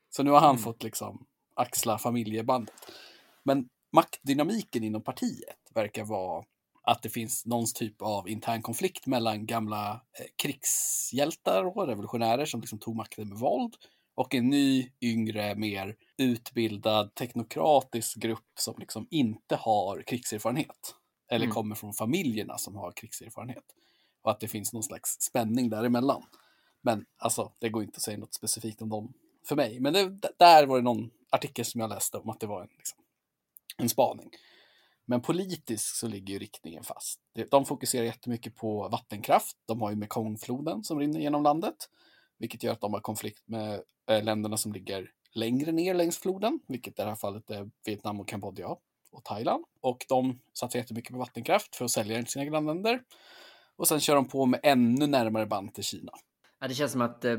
Så 0.10 0.24
nu 0.24 0.32
har 0.32 0.40
han 0.40 0.50
mm. 0.50 0.64
fått 0.64 0.84
liksom 0.84 1.26
axla 1.56 1.98
familjebandet. 1.98 2.76
Men 3.44 3.70
maktdynamiken 3.94 4.84
inom 4.84 5.04
partiet 5.04 5.72
verkar 5.74 6.06
vara 6.06 6.46
att 6.82 7.02
det 7.02 7.10
finns 7.10 7.46
någon 7.46 7.66
typ 7.76 8.02
av 8.02 8.30
intern 8.30 8.62
konflikt 8.62 9.06
mellan 9.06 9.46
gamla 9.46 9.92
eh, 9.92 10.26
krigshjältar 10.36 11.64
och 11.64 11.88
revolutionärer 11.88 12.46
som 12.46 12.62
liksom 12.62 12.80
tog 12.80 12.96
makten 12.96 13.30
med 13.30 13.38
våld 13.38 13.76
och 14.16 14.36
en 14.36 14.50
ny, 14.50 14.90
yngre, 15.02 15.56
mer 15.56 15.96
utbildad 16.18 17.16
teknokratisk 17.16 18.18
grupp 18.18 18.50
som 18.60 18.76
liksom 18.80 19.08
inte 19.10 19.56
har 19.56 20.02
krigserfarenhet. 20.02 20.96
Eller 21.32 21.46
mm. 21.46 21.54
kommer 21.54 21.76
från 21.76 21.94
familjerna 21.94 22.58
som 22.58 22.76
har 22.76 22.92
krigserfarenhet. 22.92 23.64
Och 24.22 24.32
att 24.32 24.40
det 24.40 24.48
finns 24.48 24.74
någon 24.74 24.84
slags 24.84 25.22
spänning 25.22 25.70
däremellan. 25.70 26.24
Men 26.82 27.06
alltså, 27.18 27.52
det 27.60 27.70
går 27.70 27.84
inte 27.84 27.98
att 27.98 28.02
säga 28.02 28.18
något 28.18 28.34
specifikt 28.34 28.82
om 28.82 28.90
dem 28.90 29.14
för 29.48 29.56
mig. 29.56 29.80
Men 29.80 29.94
det, 29.94 30.20
där 30.38 30.66
var 30.66 30.78
det 30.78 30.84
någon 30.84 31.12
artikel 31.30 31.66
som 31.66 31.82
jag 31.82 31.90
läste 31.90 32.18
om 32.18 32.30
att 32.30 32.40
det 32.40 32.48
var 32.48 32.62
en, 32.62 32.70
liksom, 32.78 33.00
en 33.78 33.90
spaning. 33.90 34.30
Men 35.10 35.22
politiskt 35.22 35.96
så 35.96 36.08
ligger 36.08 36.34
ju 36.34 36.40
riktningen 36.40 36.84
fast. 36.84 37.20
De 37.52 37.66
fokuserar 37.66 38.06
jättemycket 38.06 38.56
på 38.56 38.88
vattenkraft. 38.88 39.58
De 39.66 39.82
har 39.82 39.90
ju 39.90 39.96
Mekongfloden 39.96 40.84
som 40.84 41.00
rinner 41.00 41.20
genom 41.20 41.44
landet, 41.44 41.76
vilket 42.38 42.64
gör 42.64 42.74
att 42.74 42.82
de 42.82 42.94
har 42.94 43.00
konflikt 43.00 43.48
med 43.48 43.82
eh, 44.10 44.24
länderna 44.24 44.58
som 44.58 44.74
ligger 44.74 45.12
längre 45.32 45.72
ner 45.72 45.94
längs 45.94 46.18
floden, 46.18 46.60
vilket 46.68 46.94
i 46.94 47.02
det 47.02 47.10
här 47.10 47.16
fallet 47.16 47.50
är 47.50 47.70
Vietnam 47.86 48.20
och 48.20 48.28
Kambodja 48.28 48.68
och 49.12 49.24
Thailand. 49.24 49.66
Och 49.82 50.06
de 50.10 50.40
satsar 50.54 50.80
jättemycket 50.80 51.12
på 51.12 51.18
vattenkraft 51.18 51.76
för 51.76 51.86
att 51.86 51.92
sälja 51.92 52.16
den 52.16 52.26
till 52.26 52.32
sina 52.32 52.46
grannländer. 52.46 53.02
Och 53.76 53.88
sen 53.88 54.00
kör 54.00 54.16
de 54.16 54.28
på 54.28 54.46
med 54.46 54.60
ännu 54.64 55.08
närmare 55.08 55.46
band 55.46 55.74
till 55.74 55.84
Kina. 55.84 56.12
Ja, 56.60 56.68
det 56.68 56.74
känns 56.74 56.92
som 56.92 57.02
att 57.02 57.26
eh, 57.26 57.38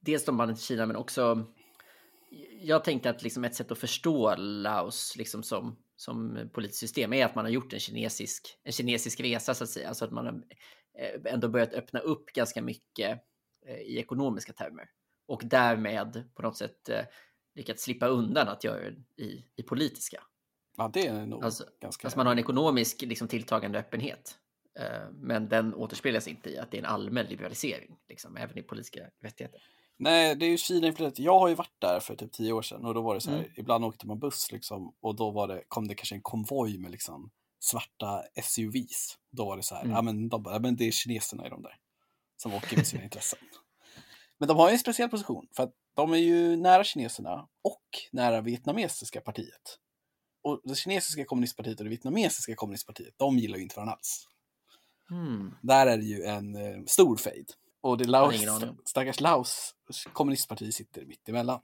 dels 0.00 0.24
de 0.24 0.36
banden 0.36 0.56
till 0.56 0.64
Kina, 0.64 0.86
men 0.86 0.96
också 0.96 1.46
jag 2.60 2.84
tänkte 2.84 3.10
att 3.10 3.22
liksom 3.22 3.44
ett 3.44 3.54
sätt 3.54 3.72
att 3.72 3.78
förstå 3.78 4.34
Laos 4.36 5.16
liksom 5.16 5.42
som 5.42 5.76
som 5.96 6.48
politiskt 6.52 6.80
system 6.80 7.12
är 7.12 7.24
att 7.24 7.34
man 7.34 7.44
har 7.44 7.52
gjort 7.52 7.72
en 7.72 7.80
kinesisk, 7.80 8.58
en 8.62 8.72
kinesisk 8.72 9.20
resa 9.20 9.54
så 9.54 9.64
att 9.64 9.70
säga. 9.70 9.88
Alltså 9.88 10.04
att 10.04 10.12
man 10.12 10.26
har 10.26 10.42
eh, 10.98 11.32
ändå 11.32 11.48
börjat 11.48 11.74
öppna 11.74 12.00
upp 12.00 12.32
ganska 12.32 12.62
mycket 12.62 13.20
eh, 13.66 13.76
i 13.76 13.98
ekonomiska 13.98 14.52
termer. 14.52 14.90
Och 15.28 15.42
därmed 15.44 16.34
på 16.34 16.42
något 16.42 16.56
sätt 16.56 16.88
eh, 16.88 17.04
lyckats 17.54 17.82
slippa 17.82 18.06
undan 18.06 18.48
att 18.48 18.64
göra 18.64 18.90
det 18.90 19.22
i, 19.22 19.44
i 19.56 19.62
politiska. 19.62 20.22
Ja, 20.76 20.90
det 20.92 21.06
är 21.06 21.26
nog 21.26 21.44
alltså, 21.44 21.64
ganska... 21.80 22.06
Alltså 22.06 22.18
man 22.18 22.26
har 22.26 22.32
en 22.32 22.38
ekonomisk 22.38 23.02
liksom, 23.02 23.28
tilltagande 23.28 23.78
öppenhet. 23.78 24.38
Men 25.12 25.48
den 25.48 25.74
återspeglas 25.74 26.28
inte 26.28 26.50
i 26.50 26.58
att 26.58 26.70
det 26.70 26.76
är 26.76 26.78
en 26.78 26.86
allmän 26.86 27.26
liberalisering, 27.26 27.96
liksom, 28.08 28.36
även 28.36 28.58
i 28.58 28.62
politiska 28.62 29.00
rättigheter. 29.20 29.60
Nej, 29.98 30.34
det 30.36 30.46
är 30.46 30.50
ju 30.50 30.58
Kina 30.58 30.86
influerat. 30.86 31.18
Jag 31.18 31.38
har 31.38 31.48
ju 31.48 31.54
varit 31.54 31.80
där 31.80 32.00
för 32.00 32.16
typ 32.16 32.32
tio 32.32 32.52
år 32.52 32.62
sedan 32.62 32.84
och 32.84 32.94
då 32.94 33.02
var 33.02 33.14
det 33.14 33.20
så 33.20 33.30
här, 33.30 33.38
Mm. 33.38 33.50
ibland 33.56 33.84
åkte 33.84 34.06
man 34.06 34.18
buss 34.18 34.52
liksom 34.52 34.94
och 35.00 35.16
då 35.16 35.30
var 35.30 35.48
det, 35.48 35.62
kom 35.68 35.88
det 35.88 35.94
kanske 35.94 36.14
en 36.14 36.22
konvoj 36.22 36.78
med 36.78 36.90
liksom 36.90 37.30
svarta 37.60 38.22
SUVs. 38.42 39.18
Då 39.30 39.44
var 39.46 39.56
det 39.56 39.62
så 39.62 39.74
här, 39.74 39.82
Mm. 39.82 39.94
ja 39.96 40.02
men, 40.02 40.28
de, 40.28 40.42
bara, 40.42 40.54
ja 40.54 40.58
men 40.60 40.76
det 40.76 40.84
är 40.84 40.90
kineserna 40.90 41.46
i 41.46 41.50
de 41.50 41.62
där 41.62 41.76
som 42.36 42.54
åker 42.54 42.76
med 42.76 42.86
sina 42.86 43.02
intressen. 43.04 43.38
Men 44.38 44.48
de 44.48 44.56
har 44.56 44.68
ju 44.68 44.72
en 44.72 44.78
speciell 44.78 45.08
position 45.08 45.48
för 45.56 45.62
att 45.62 45.72
de 45.94 46.12
är 46.12 46.16
ju 46.16 46.56
nära 46.56 46.84
kineserna 46.84 47.48
och 47.64 47.82
nära 48.12 48.40
vietnamesiska 48.40 49.20
partiet. 49.20 49.78
Och 50.42 50.60
det 50.64 50.74
kinesiska 50.74 51.24
kommunistpartiet 51.24 51.78
och 51.78 51.84
det 51.84 51.90
vietnamesiska 51.90 52.54
kommunistpartiet, 52.54 53.14
de 53.16 53.38
gillar 53.38 53.56
ju 53.56 53.62
inte 53.62 53.76
varandra 53.76 53.92
alls. 53.94 54.28
Hmm. 55.08 55.54
Där 55.62 55.86
är 55.86 55.96
det 55.96 56.04
ju 56.04 56.22
en 56.22 56.54
eh, 56.56 56.84
stor 56.86 57.16
fejd. 57.16 57.50
Och 57.86 57.98
det 57.98 58.04
Laos, 58.04 58.64
stackars 58.84 59.20
Laos 59.20 59.74
kommunistparti 60.12 60.72
sitter 60.74 61.04
mitt 61.04 61.28
emellan. 61.28 61.60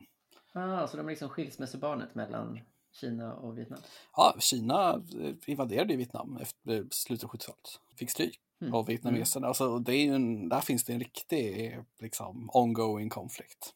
Ah, 0.52 0.86
så 0.86 0.96
de 0.96 1.06
är 1.06 1.10
liksom 1.10 1.28
skilsmässobarnet 1.28 2.14
mellan 2.14 2.60
Kina 2.92 3.34
och 3.34 3.58
Vietnam? 3.58 3.78
Ja, 4.16 4.36
Kina 4.38 5.02
eh, 5.20 5.34
invaderade 5.46 5.92
ju 5.92 5.96
Vietnam 5.96 6.36
efter 6.36 6.86
slutet 6.90 7.24
av 7.24 7.30
70-talet. 7.30 7.80
Fick 7.98 8.10
stryk 8.10 8.38
Mm. 8.62 8.74
av 8.74 8.86
vietnameserna. 8.86 9.46
Alltså, 9.46 9.78
det 9.78 9.94
är 9.94 10.14
en, 10.14 10.48
där 10.48 10.60
finns 10.60 10.84
det 10.84 10.92
en 10.92 10.98
riktig 10.98 11.78
liksom, 12.00 12.50
ongoing 12.52 13.10
konflikt. 13.10 13.74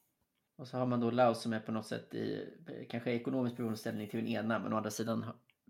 Och 0.58 0.68
så 0.68 0.76
har 0.76 0.86
man 0.86 1.00
då 1.00 1.10
Laos 1.10 1.42
som 1.42 1.52
är 1.52 1.60
på 1.60 1.72
något 1.72 1.86
sätt 1.86 2.14
i 2.14 2.46
kanske 2.90 3.10
ekonomisk 3.10 3.56
beroendeställning 3.56 4.08
till 4.08 4.20
den 4.20 4.28
ena, 4.28 4.58
men 4.58 4.72
å 4.72 4.76
andra 4.76 4.90
sidan 4.90 5.24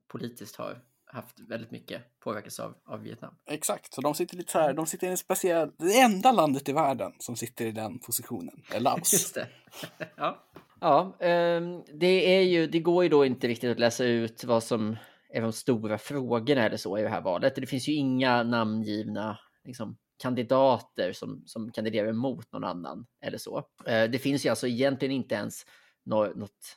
politiskt 0.09 0.57
har 0.57 0.85
haft 1.17 1.41
väldigt 1.41 1.71
mycket 1.71 2.21
påverkats 2.21 2.61
av, 2.61 2.75
av 2.87 3.03
Vietnam. 3.03 3.35
Exakt, 3.47 3.95
så 3.95 4.01
de 4.01 4.15
sitter 4.15 4.37
lite 4.37 4.53
så 4.53 4.59
här, 4.59 4.75
de 4.75 4.87
sitter 4.87 5.07
i 5.07 5.11
en 5.11 5.17
speciell, 5.17 5.71
det 5.79 6.01
enda 6.01 6.33
landet 6.33 6.69
i 6.69 6.73
världen 6.73 7.13
som 7.19 7.37
sitter 7.37 7.67
i 7.67 7.73
den 7.73 7.99
positionen 7.99 8.63
är 8.75 8.81
Laos. 8.81 9.13
Just 9.13 9.35
det. 9.35 9.49
ja, 10.17 10.45
ja 10.81 11.17
ehm, 11.21 11.83
det, 11.95 12.37
är 12.37 12.43
ju, 12.43 12.67
det 12.67 12.81
går 12.81 13.03
ju 13.05 13.09
då 13.09 13.25
inte 13.25 13.49
riktigt 13.49 13.71
att 13.71 13.79
läsa 13.79 14.05
ut 14.05 14.45
vad 14.45 14.63
som 14.63 14.97
är 15.31 15.43
de 15.43 15.53
stora 15.53 15.99
frågorna 15.99 16.67
eller 16.67 16.77
så 16.77 16.99
i 16.99 17.03
det 17.03 17.09
här 17.09 17.21
valet. 17.21 17.55
Det 17.57 17.67
finns 17.67 17.89
ju 17.89 17.93
inga 17.95 18.43
namngivna 18.43 19.39
liksom, 19.65 19.97
kandidater 20.23 21.13
som, 21.13 21.43
som 21.47 21.73
kandiderar 21.73 22.09
emot 22.09 22.53
någon 22.53 22.65
annan 22.65 23.07
eller 23.21 23.39
så. 23.39 23.59
Eh, 23.87 24.11
det 24.11 24.19
finns 24.19 24.47
ju 24.47 24.51
alltså 24.51 24.67
egentligen 24.67 25.15
inte 25.15 25.35
ens 25.35 25.67
nå- 26.05 26.33
något 26.37 26.77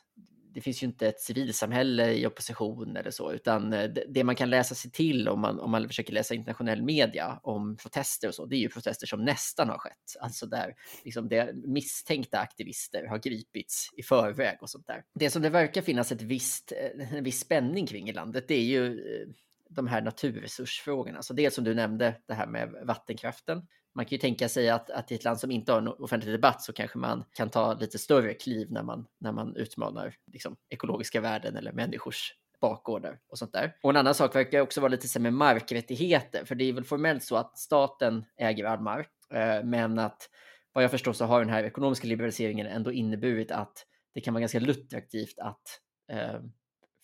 det 0.54 0.60
finns 0.60 0.82
ju 0.82 0.86
inte 0.86 1.08
ett 1.08 1.20
civilsamhälle 1.20 2.12
i 2.12 2.26
opposition 2.26 2.96
eller 2.96 3.10
så, 3.10 3.32
utan 3.32 3.72
eh, 3.72 3.90
det, 4.08 4.24
man 4.24 4.36
kan 4.36 4.50
läsa 4.50 4.74
sig 4.74 4.90
till 4.90 5.28
om 5.28 5.40
man, 5.40 5.60
om 5.60 5.70
man 5.70 5.88
försöker 5.88 6.12
läsa 6.12 6.34
internationell 6.34 6.82
media 6.82 7.40
om 7.42 7.76
protester 7.76 8.28
och 8.28 8.34
så, 8.34 8.46
det 8.46 8.56
är 8.56 8.60
ju 8.60 8.68
protester 8.68 9.06
som 9.06 9.24
nästan 9.24 9.68
har 9.68 9.78
skett. 9.78 10.16
Alltså 10.20 10.46
där 10.46 10.74
liksom 11.04 11.28
det 11.28 11.54
misstänkta 11.54 12.38
aktivister 12.38 13.06
har 13.06 13.18
gripits 13.18 13.90
i 13.96 14.02
förväg 14.02 14.58
och 14.60 14.70
sånt 14.70 14.86
där. 14.86 15.02
Det 15.14 15.30
som 15.30 15.42
det 15.42 15.50
verkar 15.50 15.82
finnas 15.82 16.12
ett 16.12 16.22
visst, 16.22 16.72
eh, 16.72 17.14
en 17.14 17.24
viss 17.24 17.40
spänning 17.40 17.86
kring 17.86 18.08
i 18.08 18.12
landet, 18.12 18.44
det 18.48 18.54
är 18.54 18.64
ju 18.64 18.86
eh, 18.86 19.28
de 19.70 19.86
här 19.86 20.02
naturresursfrågorna. 20.02 21.22
Så 21.22 21.34
dels 21.34 21.54
som 21.54 21.64
du 21.64 21.74
nämnde, 21.74 22.16
det 22.28 22.34
här 22.34 22.46
med 22.46 22.74
vattenkraften. 22.84 23.66
Man 23.94 24.04
kan 24.04 24.10
ju 24.10 24.18
tänka 24.18 24.48
sig 24.48 24.70
att, 24.70 24.90
att 24.90 25.12
i 25.12 25.14
ett 25.14 25.24
land 25.24 25.40
som 25.40 25.50
inte 25.50 25.72
har 25.72 25.78
en 25.78 25.88
offentlig 25.88 26.34
debatt 26.34 26.62
så 26.62 26.72
kanske 26.72 26.98
man 26.98 27.24
kan 27.32 27.50
ta 27.50 27.74
lite 27.74 27.98
större 27.98 28.34
kliv 28.34 28.72
när 28.72 28.82
man, 28.82 29.06
när 29.20 29.32
man 29.32 29.56
utmanar 29.56 30.14
liksom, 30.32 30.56
ekologiska 30.68 31.20
värden 31.20 31.56
eller 31.56 31.72
människors 31.72 32.34
bakgårdar 32.60 33.18
och 33.28 33.38
sånt 33.38 33.52
där. 33.52 33.76
Och 33.82 33.90
en 33.90 33.96
annan 33.96 34.14
sak 34.14 34.36
verkar 34.36 34.60
också 34.60 34.80
vara 34.80 34.90
lite 34.90 35.08
så 35.08 35.18
här 35.18 35.22
med 35.22 35.32
markrättigheter, 35.32 36.44
för 36.44 36.54
det 36.54 36.64
är 36.64 36.72
väl 36.72 36.84
formellt 36.84 37.22
så 37.22 37.36
att 37.36 37.58
staten 37.58 38.24
äger 38.36 38.64
all 38.64 38.80
mark, 38.80 39.10
eh, 39.34 39.64
men 39.64 39.98
att 39.98 40.28
vad 40.72 40.84
jag 40.84 40.90
förstår 40.90 41.12
så 41.12 41.24
har 41.24 41.40
den 41.40 41.50
här 41.50 41.64
ekonomiska 41.64 42.06
liberaliseringen 42.06 42.66
ändå 42.66 42.92
inneburit 42.92 43.50
att 43.50 43.86
det 44.14 44.20
kan 44.20 44.34
vara 44.34 44.40
ganska 44.40 44.60
lukrativt 44.60 45.38
att 45.38 45.62
eh, 46.12 46.40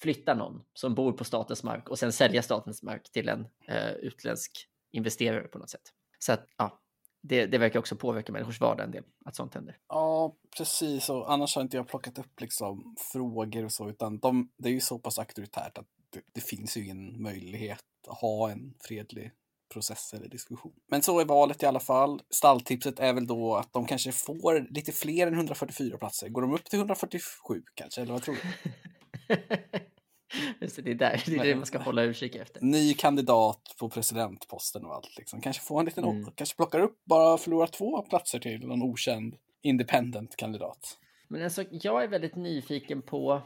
flytta 0.03 0.35
någon 0.35 0.65
som 0.75 0.95
bor 0.95 1.13
på 1.13 1.25
statens 1.25 1.63
mark 1.63 1.89
och 1.89 1.99
sen 1.99 2.13
sälja 2.13 2.43
statens 2.43 2.83
mark 2.83 3.13
till 3.13 3.29
en 3.29 3.47
eh, 3.69 3.91
utländsk 3.91 4.69
investerare 4.93 5.49
på 5.49 5.59
något 5.59 5.71
sätt. 5.71 5.93
Så 6.19 6.33
att, 6.33 6.47
ja, 6.57 6.81
det, 7.23 7.47
det 7.47 7.59
verkar 7.59 7.79
också 7.79 7.97
påverka 7.97 8.33
människors 8.33 8.61
vardag 8.61 8.85
en 8.85 8.91
del, 8.91 9.05
att 9.25 9.37
sånt 9.37 9.55
händer. 9.55 9.79
Ja, 9.89 10.37
precis. 10.57 11.09
Och 11.09 11.33
annars 11.33 11.55
har 11.55 11.63
inte 11.63 11.77
jag 11.77 11.89
plockat 11.89 12.19
upp 12.19 12.41
liksom 12.41 12.95
frågor 13.13 13.65
och 13.65 13.73
så, 13.73 13.89
utan 13.89 14.19
de, 14.19 14.51
det 14.59 14.69
är 14.69 14.73
ju 14.73 14.81
så 14.81 14.99
pass 14.99 15.19
auktoritärt 15.19 15.79
att 15.79 15.87
det, 16.11 16.21
det 16.33 16.41
finns 16.41 16.77
ju 16.77 16.85
ingen 16.85 17.23
möjlighet 17.23 17.85
att 18.09 18.19
ha 18.19 18.51
en 18.51 18.75
fredlig 18.81 19.33
process 19.73 20.15
eller 20.15 20.29
diskussion. 20.29 20.73
Men 20.91 21.03
så 21.03 21.21
är 21.21 21.25
valet 21.25 21.63
i 21.63 21.67
alla 21.67 21.81
fall. 21.81 22.23
Stalltipset 22.31 23.01
är 23.01 23.13
väl 23.13 23.27
då 23.27 23.57
att 23.57 23.73
de 23.73 23.87
kanske 23.87 24.13
får 24.13 24.67
lite 24.71 24.93
fler 24.93 25.27
än 25.27 25.35
144 25.35 25.99
platser. 25.99 26.29
Går 26.29 26.43
de 26.43 26.55
upp 26.55 26.65
till 26.65 26.79
147 26.79 27.63
kanske, 27.75 28.01
eller 28.01 28.13
vad 28.13 28.23
tror 28.23 28.35
du? 28.35 28.71
Just 30.61 30.77
det, 30.77 30.83
det 30.83 30.91
är 30.91 30.95
där 30.95 31.23
det, 31.27 31.37
är 31.37 31.45
det 31.45 31.57
man 31.57 31.67
ska 31.67 31.79
hålla 31.79 32.03
utkik 32.03 32.35
efter. 32.35 32.61
Ny 32.61 32.95
kandidat 32.95 33.75
på 33.79 33.89
presidentposten 33.89 34.85
och 34.85 34.95
allt. 34.95 35.17
Liksom. 35.19 35.41
Kanske 35.41 35.63
får 35.63 35.81
en 35.81 35.87
liten, 35.87 36.05
Mm. 36.05 36.31
kanske 36.35 36.57
plockar 36.57 36.81
upp, 36.81 37.05
bara 37.05 37.39
förlorar 37.39 37.67
två 37.67 38.03
platser 38.03 38.39
till 38.39 38.67
någon 38.67 38.83
okänd 38.83 39.37
independent 39.63 40.37
kandidat. 40.37 40.99
Men 41.29 41.45
alltså, 41.45 41.65
jag 41.71 42.05
är 42.05 42.09
väldigt 42.09 42.37
nyfiken 42.37 43.03
på 43.03 43.43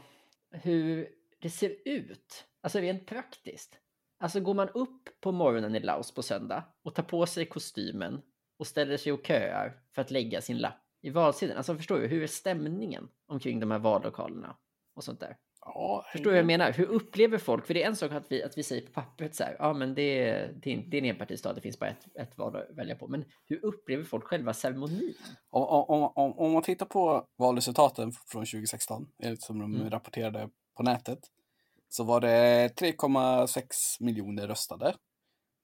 hur 0.51 1.07
det 1.41 1.49
ser 1.49 1.75
ut, 1.85 2.45
alltså 2.61 2.79
rent 2.79 3.05
praktiskt. 3.05 3.77
Alltså 4.19 4.39
går 4.39 4.53
man 4.53 4.69
upp 4.69 5.09
på 5.21 5.31
morgonen 5.31 5.75
i 5.75 5.79
Laos 5.79 6.13
på 6.13 6.23
söndag 6.23 6.63
och 6.83 6.95
tar 6.95 7.03
på 7.03 7.25
sig 7.25 7.45
kostymen 7.45 8.21
och 8.59 8.67
ställer 8.67 8.97
sig 8.97 9.11
och 9.11 9.25
köar 9.25 9.81
för 9.95 10.01
att 10.01 10.11
lägga 10.11 10.41
sin 10.41 10.57
lapp 10.57 10.81
i 11.01 11.09
valsidan. 11.09 11.57
Alltså 11.57 11.75
förstår 11.75 11.99
du, 11.99 12.07
hur 12.07 12.23
är 12.23 12.27
stämningen 12.27 13.07
omkring 13.27 13.59
de 13.59 13.71
här 13.71 13.79
vallokalerna 13.79 14.57
och 14.95 15.03
sånt 15.03 15.19
där? 15.19 15.37
Ja, 15.65 16.05
Förstår 16.11 16.23
du 16.23 16.29
vad 16.29 16.39
jag 16.39 16.45
menar? 16.45 16.71
Hur 16.71 16.85
upplever 16.85 17.37
folk? 17.37 17.67
För 17.67 17.73
det 17.73 17.83
är 17.83 17.87
en 17.87 17.95
sak 17.95 18.11
att 18.11 18.31
vi, 18.31 18.43
att 18.43 18.57
vi 18.57 18.63
säger 18.63 18.85
på 18.87 18.91
pappret 18.91 19.35
så 19.35 19.43
här, 19.43 19.55
ja 19.59 19.73
men 19.73 19.95
det 19.95 20.01
är, 20.29 20.53
det 20.63 20.73
är, 20.73 20.77
det 20.77 20.97
är 20.97 21.01
en 21.01 21.05
enpartistad, 21.09 21.53
det 21.53 21.61
finns 21.61 21.79
bara 21.79 21.89
ett, 21.89 22.07
ett 22.15 22.37
val 22.37 22.55
att 22.55 22.77
välja 22.77 22.95
på. 22.95 23.07
Men 23.07 23.25
hur 23.45 23.65
upplever 23.65 24.03
folk 24.03 24.23
själva 24.23 24.53
ceremonin? 24.53 25.13
Om, 25.49 25.63
om, 25.63 26.11
om, 26.15 26.39
om 26.39 26.51
man 26.51 26.63
tittar 26.63 26.85
på 26.85 27.25
valresultaten 27.37 28.11
från 28.11 28.45
2016, 28.45 29.07
enligt 29.23 29.41
som 29.43 29.59
de 29.59 29.75
Mm. 29.75 29.89
rapporterade 29.89 30.49
på 30.77 30.83
nätet, 30.83 31.19
så 31.89 32.03
var 32.03 32.21
det 32.21 32.67
3,6 32.81 33.63
miljoner 33.99 34.47
röstade. 34.47 34.95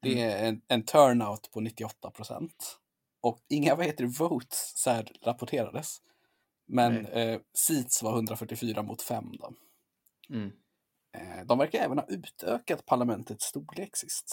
Det 0.01 0.11
Mm. 0.11 0.23
är 0.29 0.47
en, 0.47 0.61
en 0.67 0.83
turnout 0.83 1.51
på 1.53 1.59
98 1.59 2.11
procent. 2.11 2.77
Och 3.21 3.39
inga 3.49 3.75
vad 3.75 3.85
heter 3.85 4.03
det, 4.03 4.19
votes 4.19 4.71
så 4.75 5.03
rapporterades. 5.23 5.97
Men 6.67 7.05
eh, 7.05 7.39
seats 7.53 8.03
var 8.03 8.13
144 8.13 8.83
mot 8.83 9.01
5 9.01 9.25
då. 9.39 9.53
Mm. 10.29 10.51
Eh, 11.17 11.45
de 11.45 11.57
verkar 11.57 11.79
även 11.79 11.97
ha 11.97 12.05
utökat 12.09 12.85
parlamentets 12.85 13.45
storlek 13.45 13.95
sist, 13.95 14.25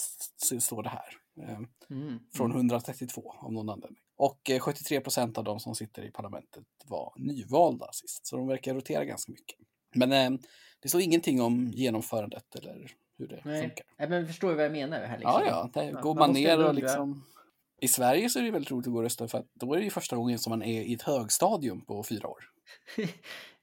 så 0.45 0.59
står 0.61 0.83
det 0.83 0.89
här. 0.89 1.17
Eh, 1.41 1.59
Mm. 1.89 2.19
från 2.33 2.51
132 2.51 3.33
av 3.39 3.53
någon 3.53 3.69
anledning. 3.69 3.99
Och 4.17 4.49
eh, 4.49 4.59
73 4.59 5.01
procent 5.01 5.37
av 5.37 5.43
de 5.43 5.59
som 5.59 5.75
sitter 5.75 6.03
i 6.03 6.11
parlamentet 6.11 6.63
var 6.85 7.13
nyvalda 7.17 7.91
sist, 7.91 8.27
så 8.27 8.37
de 8.37 8.47
verkar 8.47 8.73
rotera 8.73 9.05
ganska 9.05 9.31
mycket. 9.31 9.59
Men 9.95 10.11
eh, 10.11 10.39
det 10.79 10.89
står 10.89 11.01
ingenting 11.01 11.41
om 11.41 11.71
genomförandet 11.71 12.55
eller 12.55 12.91
hur 13.17 13.27
det 13.27 13.41
Nej. 13.45 13.61
funkar. 13.61 13.85
Nej, 13.97 14.09
men 14.09 14.27
förstår 14.27 14.49
du 14.49 14.55
vad 14.55 14.65
jag 14.65 14.71
menar 14.71 14.99
här 14.99 15.17
liksom? 15.17 15.41
Ja, 15.45 15.45
ja, 15.45 15.69
där 15.73 15.91
går 15.91 16.15
man 16.15 16.19
man 16.27 16.33
ner 16.33 16.65
och 16.65 16.73
liksom... 16.75 17.23
I 17.81 17.87
Sverige 17.87 18.29
så 18.29 18.39
är 18.39 18.43
det 18.43 18.51
väldigt 18.51 18.71
roligt 18.71 18.87
att 18.87 18.93
gå 18.93 18.97
och 18.97 19.03
rösta 19.03 19.27
för 19.27 19.37
att 19.37 19.47
då 19.53 19.73
är 19.73 19.77
det 19.77 19.83
ju 19.83 19.89
första 19.89 20.15
gången 20.15 20.39
som 20.39 20.49
man 20.49 20.63
är 20.63 20.81
i 20.81 20.93
ett 20.93 21.01
högstadium 21.01 21.85
på 21.85 22.03
fyra 22.03 22.27
år. 22.27 22.43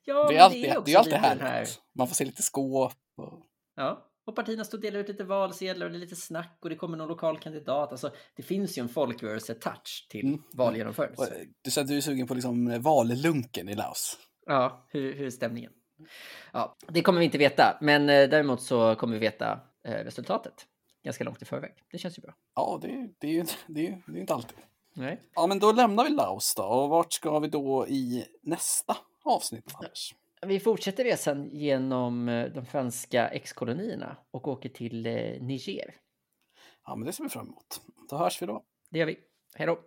ja, 0.04 0.28
det 0.28 0.37
är 0.37 0.40
alltid, 0.42 0.64
är 0.64 0.80
det 0.85 0.92
är 0.92 0.99
alltid 0.99 1.12
härligt. 1.14 1.42
här- 1.42 1.66
Man 1.94 2.06
får 2.06 2.14
se 2.14 2.25
lite 2.25 2.42
skåp. 2.42 2.92
Och... 3.16 3.42
Ja, 3.76 4.09
och 4.26 4.37
partierna 4.37 4.64
står 4.64 4.78
och 4.78 4.82
delar 4.82 5.00
ut 5.00 5.09
lite 5.09 5.25
valsedlar 5.25 5.87
och 5.87 5.92
det 5.92 5.99
är 5.99 6.00
lite 6.00 6.16
snack 6.16 6.59
och 6.62 6.71
det 6.71 6.76
kommer 6.76 6.97
någon 6.97 7.09
lokal 7.09 7.38
kandidat. 7.38 7.90
Alltså, 7.92 8.11
det 8.37 8.42
finns 8.42 8.78
ju 8.78 8.80
en 8.82 8.88
folkrörelse-touch 8.88 10.06
till 10.11 10.26
Mm. 10.26 10.42
valgenomförandet. 10.52 11.18
och, 11.18 11.26
eh, 11.26 11.32
Du 11.62 11.71
säger 11.71 11.85
att 11.85 11.88
du 11.88 11.97
är 11.97 12.00
sugen 12.00 12.26
på 12.26 12.35
liksom 12.35 12.80
vallunken 12.82 13.68
i 13.68 13.75
Laos. 13.75 14.18
Ja, 14.47 14.87
hur, 14.88 15.14
hur 15.14 15.26
är 15.26 15.30
stämningen? 15.30 15.73
Ja, 16.52 16.76
det 16.88 17.02
kommer 17.02 17.18
vi 17.18 17.25
inte 17.25 17.38
veta, 17.38 17.78
men 17.80 18.02
eh, 18.09 18.28
däremot 18.28 18.62
så 18.62 18.94
kommer 18.94 19.14
vi 19.14 19.21
veta 19.21 19.61
eh, 19.85 19.92
resultatet 19.92 20.54
ganska 21.04 21.25
långt 21.25 21.42
i 21.42 21.44
förväg. 21.44 21.73
Det 21.90 21.99
känns 21.99 22.18
ju 22.18 22.23
bra. 22.23 22.35
Ja, 22.54 22.78
det, 22.82 23.09
det, 23.18 23.26
är 23.26 23.32
ju 23.32 23.44
det 23.66 23.87
är, 23.87 24.02
det 24.06 24.18
är 24.18 24.21
inte 24.21 24.35
alltid. 24.35 24.59
Nej. 24.94 25.21
Ja, 25.35 25.47
men 25.47 25.59
då 25.59 25.73
lämnar 25.73 26.04
vi 26.04 26.11
Laos 26.11 26.54
då. 26.54 26.62
Och 26.62 26.88
vart 26.88 27.12
ska 27.12 27.38
vi 27.38 27.49
då 27.49 27.87
i 27.88 28.25
nästa 28.42 28.97
avsnitt, 29.25 29.75
Anders? 29.75 30.14
Vi 30.47 30.61
fortsätter 30.61 31.05
resan 31.05 31.50
genom 31.52 32.29
eh, 32.29 32.52
de 32.52 32.67
franska 32.67 33.29
ex-kolonierna 33.29 34.17
och 34.31 34.49
åker 34.49 34.69
till 34.69 35.07
eh, 35.07 35.12
Niger. 35.41 35.95
Ja, 36.87 36.97
men 36.97 37.07
det 37.07 37.12
ser 37.12 37.25
vi 37.25 37.31
fram 37.31 37.47
emot. 37.47 37.81
Då 38.11 38.17
hörs 38.17 38.43
vi 38.43 38.47
då. 38.47 38.64
Det 38.91 38.99
gör 38.99 39.07
vi. 39.07 39.19
Hej 39.55 39.67
då! 39.67 39.79